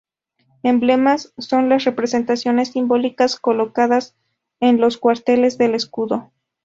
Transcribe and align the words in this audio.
Emblemas 0.63 1.31
son 1.37 1.69
las 1.69 1.83
representaciones 1.83 2.71
simbólicas 2.71 3.35
colocadas 3.35 4.15
en 4.59 4.81
los 4.81 4.97
cuarteles 4.97 5.59
del 5.59 5.75
escudo. 5.75 6.31